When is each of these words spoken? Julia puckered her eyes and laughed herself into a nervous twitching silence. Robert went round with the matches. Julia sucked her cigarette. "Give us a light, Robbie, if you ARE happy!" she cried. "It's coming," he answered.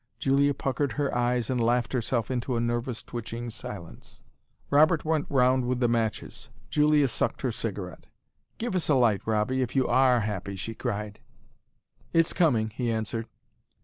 Julia 0.17 0.55
puckered 0.55 0.93
her 0.93 1.15
eyes 1.15 1.51
and 1.51 1.61
laughed 1.63 1.93
herself 1.93 2.31
into 2.31 2.55
a 2.55 2.59
nervous 2.59 3.03
twitching 3.03 3.51
silence. 3.51 4.23
Robert 4.71 5.05
went 5.05 5.27
round 5.29 5.65
with 5.67 5.79
the 5.79 5.87
matches. 5.87 6.49
Julia 6.71 7.07
sucked 7.07 7.43
her 7.43 7.51
cigarette. 7.51 8.07
"Give 8.57 8.73
us 8.73 8.89
a 8.89 8.95
light, 8.95 9.21
Robbie, 9.27 9.61
if 9.61 9.75
you 9.75 9.87
ARE 9.87 10.21
happy!" 10.21 10.55
she 10.55 10.73
cried. 10.73 11.19
"It's 12.13 12.33
coming," 12.33 12.71
he 12.71 12.91
answered. 12.91 13.27